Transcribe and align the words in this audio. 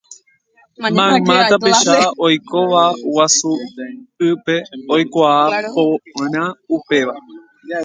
Mayma 0.81 1.35
tapicha 1.49 1.95
oikóva 2.25 2.83
Guasu'ýpe 3.13 4.55
oikuaa 4.95 5.43
porã 6.13 6.43
upéva. 6.75 7.15